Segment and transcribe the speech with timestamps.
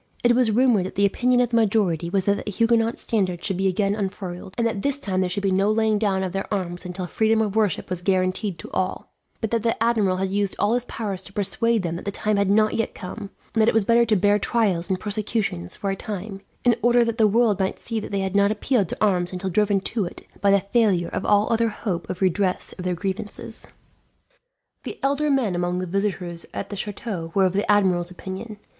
[0.23, 3.55] It was rumoured that the opinion of the majority was that the Huguenot standard should
[3.57, 6.51] be again unfurled, and that this time there should be no laying down of their
[6.51, 10.55] arms until freedom of worship was guaranteed to all; but that the admiral had used
[10.57, 13.67] all his powers to persuade them that the time had not yet come, and that
[13.67, 17.27] it was better to bear trials and persecutions, for a time, in order that the
[17.27, 20.59] world might see they had not appealed to arms until driven to it by the
[20.59, 23.67] failure of all other hope of redress of their grievances.
[24.83, 28.57] The elder men among the visitors at the chateau were of the admiral's opinion.